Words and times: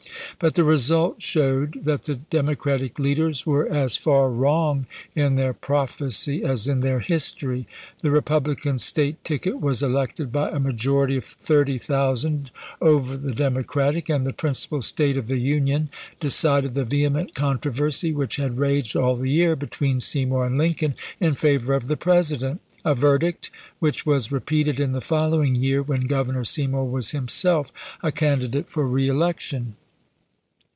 But 0.39 0.55
the 0.55 0.63
result 0.63 1.21
showed 1.21 1.83
that 1.83 2.05
the 2.05 2.15
Demo 2.15 2.55
cratic 2.55 2.97
leaders 2.97 3.45
were 3.45 3.67
as 3.67 3.95
far 3.95 4.27
wrong 4.31 4.87
in 5.13 5.35
their 5.35 5.53
prophecy 5.53 6.43
as 6.43 6.67
in 6.67 6.79
their 6.79 6.99
history. 6.99 7.67
The 8.01 8.09
Republican 8.09 8.79
State 8.79 9.23
ticket 9.23 9.61
was 9.61 9.83
elected 9.83 10.31
by 10.31 10.49
a 10.49 10.57
majority 10.59 11.15
of 11.15 11.23
thirty 11.25 11.77
thousand 11.77 12.49
over 12.81 13.15
the 13.17 13.33
Democratic, 13.33 14.09
and 14.09 14.25
the 14.25 14.33
principal 14.33 14.81
State 14.81 15.15
of 15.15 15.27
the 15.27 15.37
Union 15.37 15.89
decided 16.19 16.73
the 16.73 16.85
vehement 16.85 17.35
controversy, 17.35 18.11
which 18.11 18.37
had 18.37 18.57
raged 18.57 18.95
all 18.95 19.15
the 19.17 19.29
year 19.29 19.55
between 19.55 20.01
Seymour 20.01 20.45
and 20.47 20.57
Lincoln, 20.57 20.95
in 21.19 21.35
favor 21.35 21.75
of 21.75 21.85
the 21.85 21.97
President— 21.97 22.61
a 22.83 22.95
verdict 22.95 23.51
which 23.77 24.07
was 24.07 24.31
repeated 24.31 24.79
in 24.79 24.93
the 24.93 25.01
following 25.01 25.53
year 25.53 25.83
when 25.83 26.07
Governor 26.07 26.45
Seymour 26.45 26.89
was 26.89 27.11
himself 27.11 27.71
a 28.01 28.11
candidate 28.11 28.71
for 28.71 28.87
reelection. 28.87 29.75